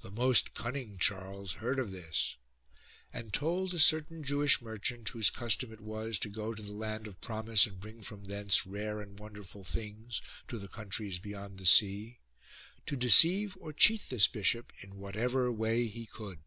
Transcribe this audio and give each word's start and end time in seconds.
The 0.00 0.12
most 0.12 0.54
cunning 0.54 0.96
Charles 0.96 1.54
heard 1.54 1.80
of 1.80 1.90
this 1.90 2.36
and 3.12 3.32
told 3.34 3.74
a 3.74 3.80
certain 3.80 4.22
Jewish 4.22 4.62
merchant, 4.62 5.08
whose 5.08 5.28
custom 5.28 5.72
it 5.72 5.80
was 5.80 6.20
to 6.20 6.28
go 6.28 6.54
to 6.54 6.62
the 6.62 6.70
land 6.70 7.08
of 7.08 7.20
promise 7.20 7.66
and 7.66 7.80
bring 7.80 8.00
from 8.02 8.26
thence 8.26 8.64
rare 8.64 9.00
and 9.00 9.18
wonderful 9.18 9.64
things 9.64 10.22
to 10.46 10.60
the 10.60 10.68
countries 10.68 11.18
beyond 11.18 11.58
the 11.58 11.66
sea, 11.66 12.20
to 12.86 12.94
deceive 12.94 13.56
or 13.60 13.72
cheat 13.72 14.04
this 14.08 14.28
bishop 14.28 14.72
in 14.84 14.98
whatever 14.98 15.50
way 15.50 15.88
he 15.88 16.06
could. 16.06 16.38